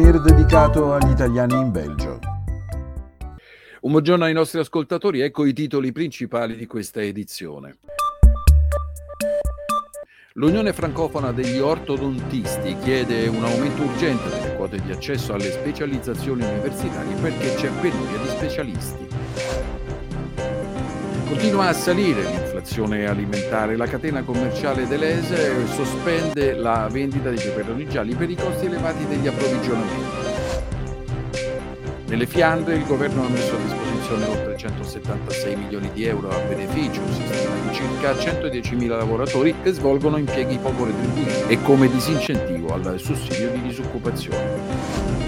souvenir 0.00 0.20
dedicato 0.20 0.94
agli 0.94 1.10
italiani 1.10 1.54
in 1.54 1.70
Belgio. 1.70 2.18
Un 3.82 3.90
buongiorno 3.90 4.24
ai 4.24 4.32
nostri 4.32 4.58
ascoltatori, 4.58 5.20
ecco 5.20 5.44
i 5.44 5.52
titoli 5.52 5.92
principali 5.92 6.56
di 6.56 6.66
questa 6.66 7.02
edizione. 7.02 7.76
L'Unione 10.34 10.72
Francofona 10.72 11.32
degli 11.32 11.58
Ortodontisti 11.58 12.76
chiede 12.78 13.26
un 13.26 13.44
aumento 13.44 13.82
urgente 13.82 14.28
delle 14.30 14.56
quote 14.56 14.80
di 14.80 14.90
accesso 14.90 15.34
alle 15.34 15.50
specializzazioni 15.50 16.44
universitarie 16.44 17.14
perché 17.16 17.54
c'è 17.54 17.70
penuria 17.80 18.18
di 18.18 18.28
specialisti. 18.28 19.06
Continua 21.28 21.68
a 21.68 21.72
salire 21.74 22.22
l'inflazione 22.22 22.49
alimentare. 23.06 23.76
La 23.76 23.86
catena 23.86 24.22
commerciale 24.22 24.86
Deleuze 24.86 25.66
sospende 25.68 26.54
la 26.54 26.88
vendita 26.90 27.30
dei 27.30 27.38
peperoni 27.38 27.88
gialli 27.88 28.14
per 28.14 28.30
i 28.30 28.36
costi 28.36 28.66
elevati 28.66 29.06
degli 29.06 29.26
approvvigionamenti. 29.26 30.28
Nelle 32.06 32.26
Fiandre 32.26 32.74
il 32.74 32.84
governo 32.86 33.24
ha 33.24 33.28
messo 33.28 33.54
a 33.54 33.58
disposizione 33.58 34.24
oltre 34.26 34.56
176 34.56 35.56
milioni 35.56 35.90
di 35.92 36.04
euro 36.04 36.30
a 36.30 36.38
beneficio, 36.40 37.00
di 37.02 37.72
circa 37.72 38.12
110.000 38.12 38.88
lavoratori 38.88 39.54
che 39.62 39.72
svolgono 39.72 40.16
impieghi 40.16 40.58
poco 40.58 40.86
retribuiti 40.86 41.52
e 41.52 41.62
come 41.62 41.88
disincentivo 41.88 42.74
al 42.74 42.98
sussidio 42.98 43.50
di 43.50 43.62
disoccupazione. 43.62 45.20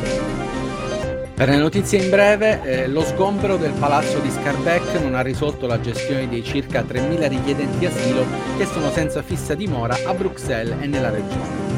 Per 1.34 1.48
le 1.48 1.56
notizie 1.56 2.00
in 2.00 2.08
breve, 2.08 2.62
eh, 2.62 2.86
lo 2.88 3.02
sgombero 3.02 3.56
del 3.56 3.72
palazzo 3.72 4.18
di 4.20 4.30
Scarbeck 4.30 4.81
non 4.98 5.14
ha 5.14 5.20
risolto 5.20 5.66
la 5.66 5.80
gestione 5.80 6.28
dei 6.28 6.42
circa 6.42 6.82
3.000 6.82 7.28
richiedenti 7.28 7.86
asilo 7.86 8.24
che 8.56 8.66
sono 8.66 8.90
senza 8.90 9.22
fissa 9.22 9.54
dimora 9.54 9.96
a 10.04 10.14
Bruxelles 10.14 10.76
e 10.80 10.86
nella 10.86 11.10
regione. 11.10 11.70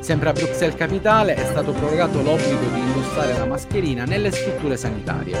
Sempre 0.00 0.30
a 0.30 0.32
Bruxelles 0.32 0.76
Capitale 0.76 1.34
è 1.34 1.44
stato 1.44 1.72
prorogato 1.72 2.20
l'obbligo 2.22 2.66
di 2.72 2.80
indossare 2.80 3.36
la 3.36 3.46
mascherina 3.46 4.04
nelle 4.04 4.30
strutture 4.30 4.76
sanitarie. 4.76 5.36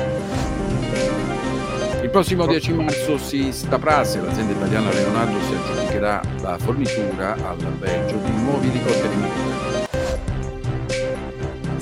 Il 2.02 2.10
prossimo 2.10 2.46
10 2.46 2.72
marzo 2.72 3.18
si 3.18 3.52
staprase, 3.52 4.20
l'azienda 4.20 4.52
italiana 4.52 4.90
Leonardo 4.92 5.38
si 5.42 5.54
aggiudicherà 5.54 6.20
la 6.40 6.58
fornitura 6.58 7.34
al 7.34 7.56
Belgio 7.78 8.16
di 8.16 8.30
nuovi 8.42 8.68
elicotteri 8.68 9.14
militari. 9.14 9.51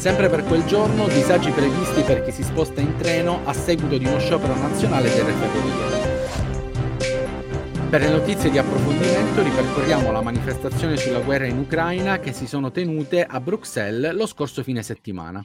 Sempre 0.00 0.30
per 0.30 0.44
quel 0.44 0.64
giorno, 0.64 1.06
disagi 1.08 1.50
previsti 1.50 2.00
per 2.00 2.24
chi 2.24 2.32
si 2.32 2.42
sposta 2.42 2.80
in 2.80 2.96
treno 2.96 3.44
a 3.44 3.52
seguito 3.52 3.98
di 3.98 4.06
uno 4.06 4.18
sciopero 4.18 4.54
nazionale 4.56 5.10
delle 5.10 5.32
ferrovie. 5.32 5.88
Per 7.90 8.00
le 8.00 8.08
notizie 8.08 8.48
di 8.48 8.56
approfondimento 8.56 9.42
ripercorriamo 9.42 10.10
la 10.10 10.22
manifestazione 10.22 10.96
sulla 10.96 11.20
guerra 11.20 11.44
in 11.44 11.58
Ucraina 11.58 12.18
che 12.18 12.32
si 12.32 12.46
sono 12.46 12.70
tenute 12.70 13.22
a 13.22 13.40
Bruxelles 13.40 14.14
lo 14.14 14.24
scorso 14.24 14.62
fine 14.62 14.82
settimana. 14.82 15.44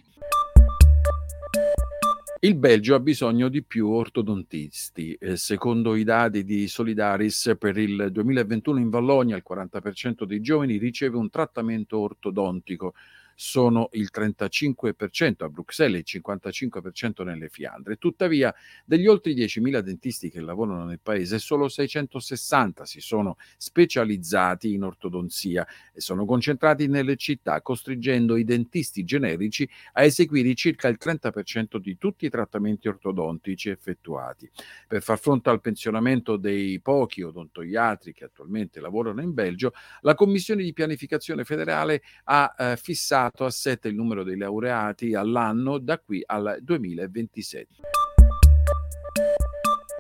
Il 2.40 2.56
Belgio 2.56 2.96
ha 2.96 3.00
bisogno 3.02 3.50
di 3.50 3.62
più 3.62 3.90
ortodontisti. 3.90 5.18
Eh, 5.20 5.36
secondo 5.36 5.96
i 5.96 6.06
dati 6.06 6.46
di 6.46 6.70
Solidaris, 6.70 7.58
per 7.60 7.78
il 7.78 8.08
2021 8.10 8.80
in 8.80 8.90
Vallonia 8.90 9.36
il 9.36 9.44
40% 9.46 10.24
dei 10.24 10.40
giovani 10.40 10.78
riceve 10.78 11.18
un 11.18 11.30
trattamento 11.30 12.00
ortodontico 12.00 12.94
sono 13.36 13.90
il 13.92 14.10
35% 14.14 15.44
a 15.44 15.50
Bruxelles 15.50 15.98
e 15.98 16.18
il 16.18 16.22
55% 16.24 17.24
nelle 17.24 17.50
Fiandre. 17.50 17.98
Tuttavia, 17.98 18.56
degli 18.86 19.08
oltre 19.08 19.34
10.000 19.34 19.80
dentisti 19.80 20.32
che 20.32 20.40
lavorano 20.40 20.86
nel 20.86 21.02
paese, 21.02 21.38
solo 21.38 21.68
660 21.68 22.86
si 22.86 23.02
sono 23.02 23.36
specializzati 23.58 24.74
in 24.74 24.84
ortodonzia 24.84 25.68
e 25.94 26.00
sono 26.00 26.26
concentrati 26.26 26.88
nelle 26.88 27.18
città, 27.18 27.62
costringendo 27.62 28.38
i 28.38 28.46
dentisti 28.46 29.04
generici 29.04 29.70
a 29.94 30.04
eseguire 30.04 30.54
circa 30.56 30.88
il 30.88 30.98
30% 31.00 31.78
di 31.78 31.98
tutti 31.98 32.26
i 32.26 32.30
trattamenti 32.30 32.88
ortodontici 32.88 33.70
effettuati. 33.70 34.50
Per 34.88 35.02
far 35.02 35.20
fronte 35.20 35.50
al 35.50 35.60
pensionamento 35.60 36.38
dei 36.38 36.80
pochi 36.80 37.22
odontoiatri 37.22 38.14
che 38.14 38.26
attualmente 38.26 38.80
lavorano 38.80 39.22
in 39.22 39.34
Belgio, 39.34 39.74
la 40.02 40.16
Commissione 40.16 40.64
di 40.64 40.72
pianificazione 40.72 41.44
federale 41.44 42.02
ha 42.26 42.56
eh, 42.58 42.78
fissato 42.78 43.25
limitato 43.26 43.46
a 43.46 43.50
7 43.50 43.88
il 43.88 43.96
numero 43.96 44.24
dei 44.24 44.38
laureati 44.38 45.16
all'anno 45.16 45.80
da 45.80 45.98
qui 46.00 46.22
al 46.26 46.60
2027. 46.62 47.68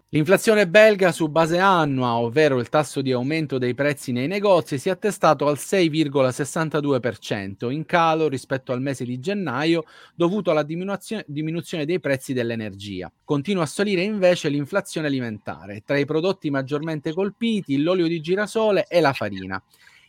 L'inflazione 0.09 0.67
belga 0.69 1.11
su 1.11 1.27
base 1.27 1.57
annua, 1.57 2.15
ovvero 2.15 2.59
il 2.59 2.69
tasso 2.69 3.01
di 3.01 3.11
aumento 3.11 3.57
dei 3.57 3.73
prezzi 3.73 4.13
nei 4.13 4.27
negozi, 4.27 4.77
si 4.77 4.87
è 4.87 4.93
attestato 4.93 5.45
al 5.45 5.55
6,62%, 5.55 7.69
in 7.69 7.85
calo 7.85 8.29
rispetto 8.29 8.71
al 8.71 8.81
mese 8.81 9.03
di 9.03 9.19
gennaio, 9.19 9.83
dovuto 10.13 10.51
alla 10.51 10.63
diminuzione, 10.63 11.25
diminuzione 11.27 11.85
dei 11.85 11.99
prezzi 11.99 12.31
dell'energia. 12.31 13.11
Continua 13.25 13.63
a 13.63 13.65
salire 13.65 14.03
invece 14.03 14.47
l'inflazione 14.47 15.07
alimentare, 15.07 15.81
tra 15.85 15.97
i 15.97 16.05
prodotti 16.05 16.49
maggiormente 16.49 17.11
colpiti 17.11 17.81
l'olio 17.81 18.07
di 18.07 18.21
girasole 18.21 18.85
e 18.87 19.01
la 19.01 19.11
farina. 19.11 19.61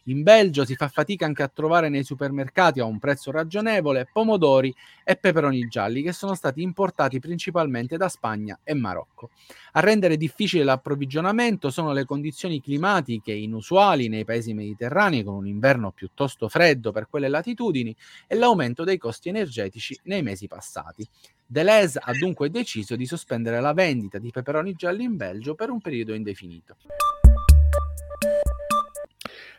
In 0.09 0.23
Belgio 0.23 0.65
si 0.65 0.77
fa 0.77 0.87
fatica 0.87 1.27
anche 1.27 1.43
a 1.43 1.49
trovare 1.49 1.89
nei 1.89 2.05
supermercati 2.05 2.79
a 2.79 2.85
un 2.85 3.01
prezzo 3.01 3.33
ragionevole 3.33 4.09
pomodori 4.13 4.73
e 5.03 5.17
peperoni 5.17 5.67
gialli 5.67 6.01
che 6.01 6.13
sono 6.13 6.35
stati 6.35 6.63
importati 6.63 7.19
principalmente 7.19 7.97
da 7.97 8.09
Spagna 8.09 8.57
e 8.63 8.73
Marocco. 8.75 9.31
A 9.73 9.81
rendere 9.81 10.17
difficile 10.17 10.63
l'approvvigionamento 10.63 11.71
sono 11.71 11.93
le 11.93 12.05
condizioni 12.05 12.61
climatiche 12.61 13.33
inusuali 13.33 14.07
nei 14.07 14.25
paesi 14.25 14.55
mediterranei 14.55 15.25
con 15.25 15.35
un 15.35 15.49
inverno 15.49 15.91
piuttosto 15.91 16.49
freddo 16.49 16.93
per 16.93 17.09
quelle 17.09 17.29
latitudini 17.29 17.95
e 18.29 18.37
l'aumento 18.37 18.85
dei 18.85 18.99
costi 18.99 19.29
energetici 19.29 19.99
nei 20.05 20.23
mesi 20.23 20.47
passati. 20.47 21.05
Deleuze 21.45 22.01
ha 22.01 22.13
dunque 22.13 22.49
deciso 22.49 22.95
di 22.95 23.07
sospendere 23.07 23.61
la 23.61 23.73
vendita 23.73 24.19
di 24.19 24.31
peperoni 24.31 24.75
gialli 24.75 25.03
in 25.03 25.17
Belgio 25.17 25.57
per 25.57 25.71
un 25.71 25.81
periodo 25.81 26.15
indefinito. 26.15 26.77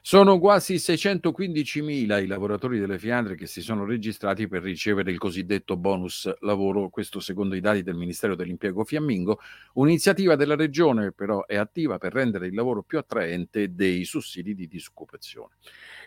Sono 0.09 0.40
quasi 0.40 0.75
615.000 0.75 2.23
i 2.23 2.28
lavoratori 2.28 2.79
delle 2.79 2.97
Fiandre 2.97 3.35
che 3.35 3.45
si 3.45 3.62
sono 3.62 3.84
registrati 3.84 4.47
per 4.47 4.62
ricevere 4.62 5.12
il 5.12 5.18
cosiddetto 5.18 5.75
bonus 5.75 6.34
lavoro, 6.40 6.88
questo 6.88 7.19
secondo 7.19 7.56
i 7.56 7.59
dati 7.59 7.84
del 7.84 7.95
Ministero 7.95 8.34
dell'Impiego 8.34 8.85
Fiammingo. 8.85 9.41
Un'iniziativa 9.73 10.38
della 10.38 10.56
Regione 10.56 11.12
però 11.12 11.45
è 11.45 11.57
attiva 11.57 11.97
per 11.97 12.13
rendere 12.13 12.47
il 12.47 12.53
lavoro 12.53 12.84
più 12.84 13.00
attraente 13.00 13.75
dei 13.75 14.06
sussidi 14.06 14.56
di 14.56 14.69
disoccupazione. 14.69 15.56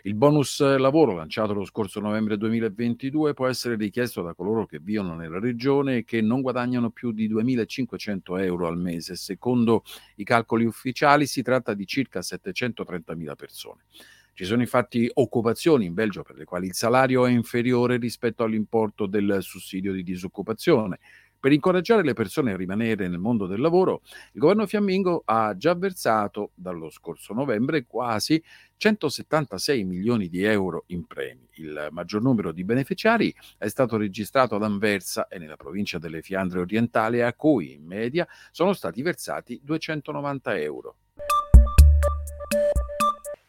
Il 0.03 0.15
bonus 0.15 0.59
lavoro 0.77 1.13
lanciato 1.13 1.53
lo 1.53 1.63
scorso 1.63 1.99
novembre 1.99 2.35
2022 2.35 3.35
può 3.35 3.47
essere 3.47 3.75
richiesto 3.75 4.23
da 4.23 4.33
coloro 4.33 4.65
che 4.65 4.79
vivono 4.79 5.13
nella 5.13 5.39
regione 5.39 5.97
e 5.97 6.03
che 6.05 6.21
non 6.21 6.41
guadagnano 6.41 6.89
più 6.89 7.11
di 7.11 7.29
2.500 7.29 8.41
euro 8.41 8.65
al 8.65 8.79
mese. 8.79 9.15
Secondo 9.15 9.83
i 10.15 10.23
calcoli 10.23 10.65
ufficiali 10.65 11.27
si 11.27 11.43
tratta 11.43 11.75
di 11.75 11.85
circa 11.85 12.21
730.000 12.21 13.35
persone. 13.35 13.81
Ci 14.33 14.45
sono 14.45 14.61
infatti 14.61 15.07
occupazioni 15.13 15.85
in 15.85 15.93
Belgio 15.93 16.23
per 16.23 16.35
le 16.35 16.45
quali 16.45 16.65
il 16.65 16.73
salario 16.73 17.27
è 17.27 17.29
inferiore 17.29 17.97
rispetto 17.97 18.43
all'importo 18.43 19.05
del 19.05 19.37
sussidio 19.41 19.93
di 19.93 20.01
disoccupazione. 20.01 20.99
Per 21.41 21.51
incoraggiare 21.51 22.03
le 22.03 22.13
persone 22.13 22.53
a 22.53 22.55
rimanere 22.55 23.07
nel 23.07 23.17
mondo 23.17 23.47
del 23.47 23.61
lavoro, 23.61 24.03
il 24.33 24.39
governo 24.39 24.67
fiammingo 24.67 25.23
ha 25.25 25.57
già 25.57 25.73
versato 25.73 26.51
dallo 26.53 26.91
scorso 26.91 27.33
novembre 27.33 27.87
quasi 27.87 28.39
176 28.77 29.83
milioni 29.83 30.29
di 30.29 30.43
euro 30.43 30.83
in 30.89 31.07
premi. 31.07 31.49
Il 31.53 31.87
maggior 31.89 32.21
numero 32.21 32.51
di 32.51 32.63
beneficiari 32.63 33.33
è 33.57 33.67
stato 33.69 33.97
registrato 33.97 34.53
ad 34.53 34.61
Anversa 34.61 35.27
e 35.27 35.39
nella 35.39 35.55
provincia 35.55 35.97
delle 35.97 36.21
Fiandre 36.21 36.59
orientali, 36.59 37.21
a 37.21 37.33
cui 37.33 37.73
in 37.73 37.85
media 37.87 38.27
sono 38.51 38.73
stati 38.73 39.01
versati 39.01 39.59
290 39.63 40.59
euro. 40.59 40.97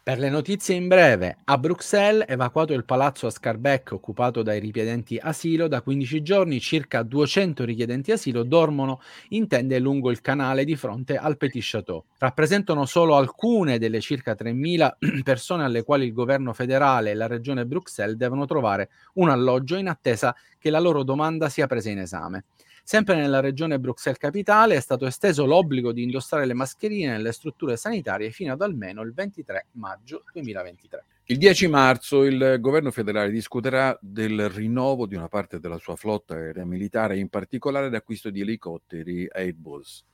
Per 0.04 0.18
le 0.18 0.30
notizie 0.30 0.74
in 0.74 0.88
breve, 0.88 1.36
a 1.44 1.56
Bruxelles, 1.58 2.24
evacuato 2.26 2.72
il 2.72 2.84
palazzo 2.84 3.28
a 3.28 3.30
Scarbeck 3.30 3.92
occupato 3.92 4.42
dai 4.42 4.58
richiedenti 4.58 5.16
asilo, 5.16 5.68
da 5.68 5.80
15 5.80 6.22
giorni 6.22 6.58
circa 6.58 7.04
200 7.04 7.64
richiedenti 7.64 8.10
asilo 8.10 8.42
dormono 8.42 9.00
in 9.28 9.46
tende 9.46 9.78
lungo 9.78 10.10
il 10.10 10.20
canale 10.20 10.64
di 10.64 10.74
fronte 10.74 11.16
al 11.16 11.36
Petit 11.36 11.62
Château. 11.62 12.02
Rappresentano 12.18 12.84
solo 12.84 13.14
alcune 13.14 13.78
delle 13.78 14.00
circa 14.00 14.32
3.000 14.32 15.22
persone 15.22 15.62
alle 15.62 15.84
quali 15.84 16.06
il 16.06 16.12
governo 16.12 16.52
federale 16.52 17.12
e 17.12 17.14
la 17.14 17.28
regione 17.28 17.64
Bruxelles 17.64 18.16
devono 18.16 18.44
trovare 18.44 18.90
un 19.14 19.28
alloggio 19.28 19.76
in 19.76 19.86
attesa 19.86 20.34
che 20.58 20.70
la 20.70 20.80
loro 20.80 21.04
domanda 21.04 21.48
sia 21.48 21.68
presa 21.68 21.90
in 21.90 22.00
esame. 22.00 22.46
Sempre 22.84 23.14
nella 23.14 23.40
regione 23.40 23.78
Bruxelles 23.78 24.18
Capitale 24.18 24.74
è 24.74 24.80
stato 24.80 25.06
esteso 25.06 25.46
l'obbligo 25.46 25.92
di 25.92 26.02
indossare 26.02 26.46
le 26.46 26.52
mascherine 26.52 27.12
nelle 27.12 27.32
strutture 27.32 27.76
sanitarie 27.76 28.30
fino 28.30 28.52
ad 28.52 28.60
almeno 28.60 29.02
il 29.02 29.14
23 29.14 29.68
maggio 29.72 30.24
2023. 30.32 31.04
Il 31.26 31.38
10 31.38 31.68
marzo 31.68 32.24
il 32.24 32.56
governo 32.58 32.90
federale 32.90 33.30
discuterà 33.30 33.96
del 34.00 34.48
rinnovo 34.48 35.06
di 35.06 35.14
una 35.14 35.28
parte 35.28 35.60
della 35.60 35.78
sua 35.78 35.94
flotta 35.94 36.34
aerea 36.34 36.64
militare, 36.64 37.16
in 37.16 37.28
particolare 37.28 37.88
l'acquisto 37.90 38.28
di 38.28 38.40
elicotteri 38.40 39.28
Airbus. 39.30 40.04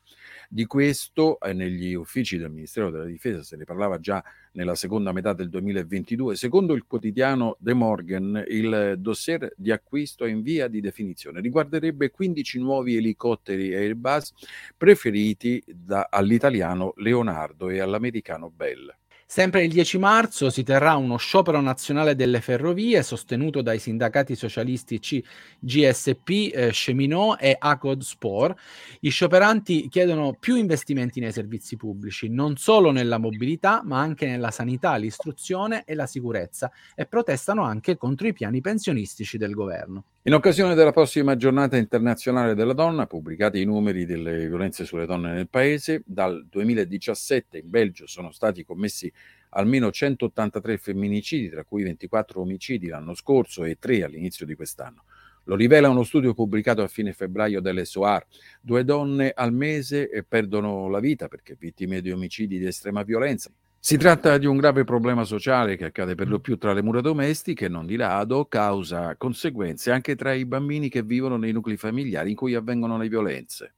Di 0.51 0.67
questo 0.67 1.41
eh, 1.41 1.55
negli 1.55 1.95
uffici 1.95 2.37
del 2.37 2.51
Ministero 2.51 2.91
della 2.91 3.07
Difesa 3.07 3.43
se 3.43 3.57
ne 3.57 3.65
parlava 3.65 3.99
già 3.99 4.23
nella 4.53 4.75
seconda 4.75 5.13
metà 5.13 5.33
del 5.33 5.49
2022. 5.49 6.37
Secondo 6.37 6.75
il 6.75 6.85
quotidiano 6.87 7.57
The 7.59 7.73
Morgan, 7.73 8.45
il 8.47 8.97
dossier 8.99 9.51
di 9.57 9.71
acquisto 9.71 10.27
è 10.27 10.29
in 10.29 10.43
via 10.43 10.69
di 10.69 10.83
definizione. 10.83 11.41
Riguarderebbe 11.41 12.11
15 12.11 12.59
nuovi 12.59 12.97
elicotteri 12.97 13.75
Airbus 13.75 14.35
preferiti 14.77 15.65
da, 15.67 16.09
all'italiano 16.11 16.93
Leonardo 16.97 17.71
e 17.71 17.81
all'americano 17.81 18.51
Bell. 18.51 18.95
Sempre 19.31 19.63
il 19.63 19.71
10 19.71 19.99
marzo 19.99 20.49
si 20.49 20.63
terrà 20.63 20.97
uno 20.97 21.19
sciopero 21.19 21.61
nazionale 21.61 22.15
delle 22.15 22.41
ferrovie 22.41 23.03
sostenuto 23.03 23.61
dai 23.61 23.79
sindacati 23.79 24.35
socialistici 24.35 25.23
GSP, 25.59 26.51
eh, 26.51 26.71
Cheminot 26.73 27.37
e 27.39 27.55
Acod 27.59 28.01
Spor. 28.01 28.55
I 29.01 29.11
scioperanti 29.11 29.91
chiedono 29.91 30.33
più 30.33 30.57
investimenti 30.57 31.21
nei 31.21 31.31
servizi 31.33 31.77
pubblici, 31.77 32.31
non 32.31 32.57
solo 32.57 32.91
nella 32.91 33.19
mobilità, 33.19 33.83
ma 33.85 34.01
anche 34.01 34.27
nella 34.27 34.51
sanità, 34.51 34.97
l'istruzione 34.97 35.85
e 35.85 35.95
la 35.95 36.07
sicurezza 36.07 36.73
e 36.95 37.05
protestano 37.05 37.65
anche 37.65 37.99
contro 37.99 38.29
i 38.29 38.33
piani 38.33 38.63
pensionistici 38.63 39.37
del 39.37 39.53
governo. 39.53 40.05
In 40.29 40.35
occasione 40.35 40.75
della 40.75 40.93
prossima 40.93 41.37
giornata 41.37 41.79
internazionale 41.79 42.55
della 42.55 42.75
donna, 42.75 43.07
pubblicati 43.07 43.63
i 43.63 43.65
numeri 43.65 44.05
delle 44.05 44.47
violenze 44.47 44.85
sulle 44.85 45.07
donne 45.07 45.33
nel 45.33 45.49
paese, 45.49 46.03
dal 46.05 46.47
2017 46.51 47.57
in 47.57 47.71
Belgio 47.71 48.07
sono 48.07 48.31
stati 48.31 48.63
commessi 48.63 49.11
almeno 49.49 49.91
183 49.91 50.77
femminicidi, 50.77 51.49
tra 51.49 51.65
cui 51.65 51.83
24 51.83 52.43
omicidi 52.43 52.89
l'anno 52.89 53.15
scorso 53.15 53.65
e 53.65 53.79
3 53.79 54.05
all'inizio 54.05 54.45
di 54.45 54.55
quest'anno. 54.55 55.05
Lo 55.45 55.57
rivela 55.57 55.89
uno 55.89 56.03
studio 56.03 56.35
pubblicato 56.35 56.83
a 56.83 56.89
fine 56.89 57.15
febbraio 57.15 57.63
dell'SOAR. 57.63 58.27
Due 58.61 58.85
donne 58.85 59.33
al 59.35 59.55
mese 59.55 60.11
perdono 60.29 60.91
la 60.91 61.01
vita 61.01 61.29
perché 61.29 61.57
vittime 61.59 62.03
di 62.03 62.11
omicidi 62.11 62.59
di 62.59 62.67
estrema 62.67 63.03
violenza. 63.03 63.51
Si 63.81 63.97
tratta 63.97 64.39
di 64.39 64.47
un 64.47 64.57
grave 64.57 64.83
problema 64.83 65.23
sociale 65.23 65.77
che 65.77 65.87
accade 65.87 66.17
per 66.17 66.29
lo 66.29 66.41
più 66.41 66.59
tra 66.59 66.73
le 66.73 66.83
mura 66.83 67.01
domestiche, 67.01 67.69
non 67.69 67.87
di 67.87 67.95
rado, 67.95 68.47
causa 68.47 69.15
conseguenze 69.17 69.93
anche 69.93 70.17
tra 70.17 70.33
i 70.33 70.45
bambini 70.45 70.89
che 70.89 71.03
vivono 71.03 71.37
nei 71.37 71.53
nuclei 71.53 71.77
familiari 71.77 72.31
in 72.31 72.37
cui 72.37 72.55
avvengono 72.55 72.99
le 72.99 73.09
violenze. 73.09 73.75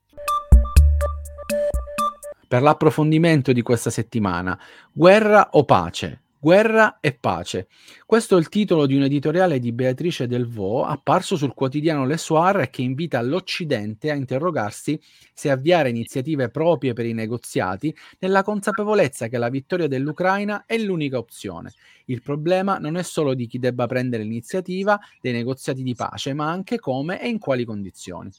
Per 2.49 2.62
l'approfondimento 2.62 3.52
di 3.52 3.61
questa 3.61 3.91
settimana, 3.91 4.58
guerra 4.91 5.50
o 5.52 5.64
pace? 5.64 6.23
Guerra 6.43 7.01
e 7.01 7.13
pace. 7.13 7.69
Questo 8.07 8.35
è 8.35 8.41
il 8.41 8.49
titolo 8.49 8.87
di 8.87 8.97
un 8.97 9.03
editoriale 9.03 9.59
di 9.59 9.73
Beatrice 9.73 10.27
Delvaux 10.27 10.89
apparso 10.89 11.37
sul 11.37 11.53
quotidiano 11.53 12.07
Le 12.07 12.17
Soir 12.17 12.71
che 12.71 12.81
invita 12.81 13.21
l'Occidente 13.21 14.11
a 14.11 14.15
interrogarsi 14.15 14.99
se 15.35 15.51
avviare 15.51 15.91
iniziative 15.91 16.49
proprie 16.49 16.95
per 16.95 17.05
i 17.05 17.13
negoziati 17.13 17.95
nella 18.21 18.43
consapevolezza 18.43 19.29
che 19.29 19.37
la 19.37 19.51
vittoria 19.51 19.87
dell'Ucraina 19.87 20.65
è 20.65 20.79
l'unica 20.79 21.19
opzione. 21.19 21.75
Il 22.07 22.23
problema 22.23 22.79
non 22.79 22.97
è 22.97 23.03
solo 23.03 23.35
di 23.35 23.47
chi 23.47 23.59
debba 23.59 23.87
prendere 23.87 24.23
l'iniziativa 24.23 24.99
dei 25.21 25.33
negoziati 25.33 25.83
di 25.83 25.95
pace, 25.95 26.33
ma 26.33 26.51
anche 26.51 26.79
come 26.79 27.21
e 27.21 27.29
in 27.29 27.39
quali 27.39 27.67
condizioni. 27.67 28.31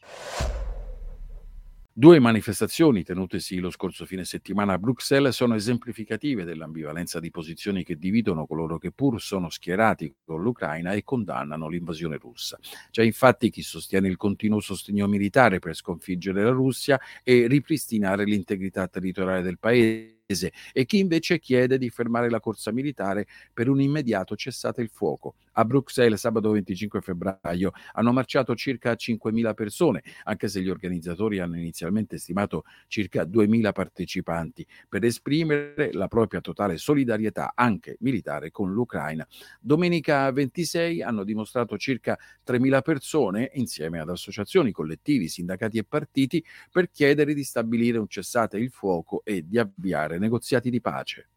Due 1.94 2.20
manifestazioni 2.20 3.04
tenutesi 3.04 3.60
lo 3.60 3.70
scorso 3.70 4.06
fine 4.06 4.24
settimana 4.24 4.72
a 4.74 4.78
Bruxelles 4.78 5.36
sono 5.36 5.56
esemplificative 5.56 6.46
dell'ambivalenza 6.46 7.20
di 7.20 7.30
posizioni 7.30 7.84
che 7.84 7.98
dividono 7.98 8.46
coloro 8.48 8.78
che 8.78 8.94
pur 8.94 9.22
sono 9.22 9.50
schierati 9.50 10.16
con 10.24 10.42
l'Ucraina 10.42 10.94
e 10.94 11.04
condannano 11.04 11.68
l'invasione 11.68 12.16
russa. 12.16 12.58
C'è 12.90 13.04
infatti 13.04 13.50
chi 13.50 13.62
sostiene 13.62 14.08
il 14.08 14.16
continuo 14.16 14.62
sostegno 14.62 15.06
militare 15.08 15.60
per 15.60 15.76
sconfiggere 15.76 16.44
la 16.44 16.52
Russia 16.52 16.98
e 17.24 17.46
ripristinare 17.48 18.24
l'integrità 18.24 18.88
territoriale 18.88 19.42
del 19.42 19.60
paese 19.60 20.21
e 20.72 20.86
chi 20.86 21.00
invece 21.00 21.40
chiede 21.40 21.78
di 21.78 21.90
fermare 21.90 22.30
la 22.30 22.40
corsa 22.40 22.72
militare 22.72 23.28
per 23.54 23.70
un 23.70 23.82
immediato 23.82 24.36
cessate 24.36 24.82
il 24.82 24.90
fuoco. 24.90 25.36
A 25.54 25.66
Bruxelles 25.66 26.20
sabato 26.20 26.52
25 26.52 27.02
febbraio 27.02 27.72
hanno 27.94 28.14
marciato 28.14 28.56
circa 28.56 28.94
5.000 28.94 29.54
persone, 29.54 30.02
anche 30.24 30.48
se 30.48 30.62
gli 30.62 30.70
organizzatori 30.70 31.40
hanno 31.40 31.58
inizialmente 31.58 32.18
stimato 32.18 32.64
circa 32.88 33.24
2.000 33.24 33.72
partecipanti, 33.74 34.66
per 34.88 35.04
esprimere 35.04 35.90
la 35.92 36.08
propria 36.08 36.40
totale 36.40 36.78
solidarietà 36.78 37.52
anche 37.54 37.98
militare 38.00 38.52
con 38.52 38.72
l'Ucraina. 38.72 39.28
Domenica 39.60 40.32
26 40.32 41.02
hanno 41.02 41.24
dimostrato 41.24 41.78
circa 41.78 42.18
3.000 42.46 42.82
persone, 42.82 43.52
insieme 43.56 44.00
ad 44.00 44.10
associazioni, 44.10 44.72
collettivi, 44.72 45.28
sindacati 45.28 45.78
e 45.78 45.84
partiti, 45.84 46.44
per 46.72 46.90
chiedere 46.90 47.34
di 47.34 47.44
stabilire 47.44 47.98
un 47.98 48.08
cessate 48.08 48.58
il 48.58 48.70
fuoco 48.70 49.22
e 49.26 49.46
di 49.46 49.58
avviare 49.58 50.18
negoziati 50.22 50.70
di 50.70 50.80
pace. 50.80 51.28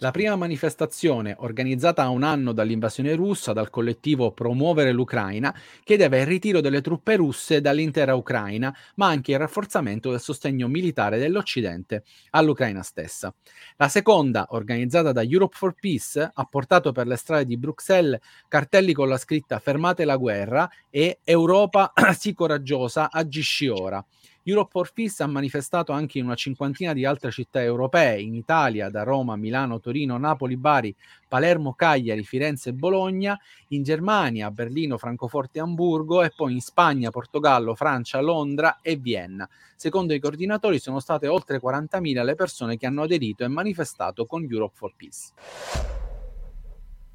La 0.00 0.12
prima 0.12 0.36
manifestazione, 0.36 1.34
organizzata 1.40 2.04
a 2.04 2.08
un 2.08 2.22
anno 2.22 2.52
dall'invasione 2.52 3.16
russa 3.16 3.52
dal 3.52 3.68
collettivo 3.68 4.30
Promuovere 4.30 4.92
l'Ucraina, 4.92 5.52
chiedeva 5.82 6.16
il 6.18 6.26
ritiro 6.26 6.60
delle 6.60 6.80
truppe 6.80 7.16
russe 7.16 7.60
dall'intera 7.60 8.14
Ucraina, 8.14 8.72
ma 8.94 9.08
anche 9.08 9.32
il 9.32 9.38
rafforzamento 9.38 10.10
del 10.10 10.20
sostegno 10.20 10.68
militare 10.68 11.18
dell'Occidente 11.18 12.04
all'Ucraina 12.30 12.82
stessa. 12.82 13.34
La 13.76 13.88
seconda, 13.88 14.46
organizzata 14.50 15.10
da 15.10 15.24
Europe 15.24 15.56
for 15.56 15.74
Peace, 15.74 16.30
ha 16.32 16.44
portato 16.44 16.92
per 16.92 17.08
le 17.08 17.16
strade 17.16 17.44
di 17.44 17.58
Bruxelles 17.58 18.20
cartelli 18.46 18.92
con 18.92 19.08
la 19.08 19.18
scritta 19.18 19.58
Fermate 19.58 20.04
la 20.04 20.16
guerra 20.16 20.70
e 20.90 21.18
Europa 21.24 21.92
sii 22.16 22.34
coraggiosa, 22.34 23.10
agisci 23.10 23.66
ora. 23.66 24.04
Europe 24.48 24.70
for 24.70 24.92
Peace 24.94 25.22
ha 25.22 25.26
manifestato 25.26 25.92
anche 25.92 26.16
in 26.16 26.24
una 26.24 26.34
cinquantina 26.34 26.94
di 26.94 27.04
altre 27.04 27.30
città 27.30 27.62
europee, 27.62 28.22
in 28.22 28.34
Italia, 28.34 28.88
da 28.88 29.02
Roma, 29.02 29.36
Milano, 29.36 29.78
Torino, 29.78 30.16
Napoli, 30.16 30.56
Bari, 30.56 30.96
Palermo, 31.28 31.74
Cagliari, 31.74 32.24
Firenze 32.24 32.70
e 32.70 32.72
Bologna, 32.72 33.38
in 33.68 33.82
Germania, 33.82 34.50
Berlino, 34.50 34.96
Francoforte 34.96 35.58
e 35.58 35.60
Hamburgo 35.60 36.22
e 36.22 36.32
poi 36.34 36.54
in 36.54 36.62
Spagna, 36.62 37.10
Portogallo, 37.10 37.74
Francia, 37.74 38.20
Londra 38.20 38.78
e 38.80 38.96
Vienna. 38.96 39.46
Secondo 39.76 40.14
i 40.14 40.18
coordinatori 40.18 40.78
sono 40.78 40.98
state 40.98 41.26
oltre 41.26 41.60
40.000 41.60 42.24
le 42.24 42.34
persone 42.34 42.78
che 42.78 42.86
hanno 42.86 43.02
aderito 43.02 43.44
e 43.44 43.48
manifestato 43.48 44.24
con 44.24 44.46
Europe 44.48 44.72
for 44.74 44.94
Peace. 44.96 45.97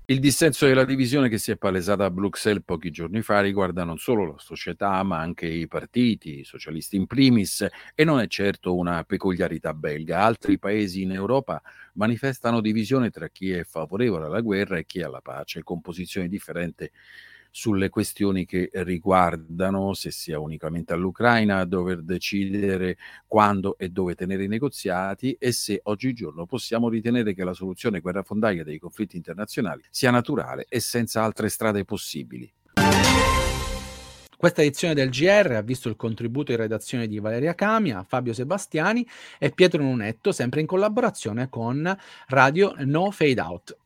Il 0.05 0.19
dissenso 0.19 0.65
e 0.65 0.73
la 0.73 0.83
divisione 0.83 1.29
che 1.29 1.37
si 1.37 1.51
è 1.51 1.55
palesata 1.55 2.03
a 2.03 2.11
Bruxelles 2.11 2.63
pochi 2.65 2.91
giorni 2.91 3.21
fa 3.21 3.39
riguarda 3.39 3.85
non 3.85 3.97
solo 3.97 4.25
la 4.25 4.37
società, 4.37 5.01
ma 5.03 5.19
anche 5.19 5.45
i 5.45 5.65
partiti, 5.67 6.39
i 6.39 6.43
socialisti 6.43 6.97
in 6.97 7.07
primis, 7.07 7.65
e 7.95 8.03
non 8.03 8.19
è 8.19 8.27
certo 8.27 8.75
una 8.75 9.05
peculiarità 9.05 9.73
belga. 9.73 10.19
Altri 10.19 10.59
paesi 10.59 11.03
in 11.03 11.13
Europa 11.13 11.61
manifestano 11.93 12.59
divisione 12.59 13.11
tra 13.11 13.29
chi 13.29 13.51
è 13.51 13.63
favorevole 13.63 14.25
alla 14.25 14.41
guerra 14.41 14.77
e 14.77 14.85
chi 14.85 15.01
alla 15.01 15.21
pace, 15.21 15.63
con 15.63 15.79
posizioni 15.79 16.27
differenti 16.27 16.89
sulle 17.55 17.89
questioni 17.89 18.45
che 18.45 18.71
riguardano 18.73 19.93
se 19.93 20.09
sia 20.09 20.39
unicamente 20.39 20.91
all'Ucraina 20.91 21.63
dover 21.65 22.01
decidere 22.01 22.97
quando 23.27 23.77
e 23.77 23.89
dove 23.89 24.15
tenere 24.15 24.45
i 24.45 24.47
negoziati 24.47 25.35
e 25.37 25.51
se 25.51 25.79
oggigiorno 25.83 26.47
possiamo 26.47 26.89
ritenere 26.89 27.35
che 27.35 27.43
la 27.43 27.53
soluzione 27.53 27.99
guerrafondaia 27.99 28.63
dei 28.63 28.79
conflitti 28.79 29.17
internazionali 29.17 29.83
sia 29.91 30.09
naturale 30.09 30.65
e 30.67 30.79
senza 30.79 31.21
altre 31.21 31.47
strade 31.47 31.85
possibili. 31.85 32.51
Questa 34.35 34.63
edizione 34.63 34.95
del 34.95 35.11
GR 35.11 35.51
ha 35.51 35.61
visto 35.61 35.89
il 35.89 35.95
contributo 35.95 36.51
in 36.51 36.57
redazione 36.57 37.07
di 37.07 37.19
Valeria 37.19 37.53
Camia, 37.53 38.03
Fabio 38.03 38.33
Sebastiani 38.33 39.07
e 39.37 39.51
Pietro 39.51 39.83
Nunetto, 39.83 40.31
sempre 40.31 40.59
in 40.59 40.65
collaborazione 40.65 41.49
con 41.49 41.95
Radio 42.29 42.73
No 42.79 43.11
Fade 43.11 43.39
Out. 43.39 43.77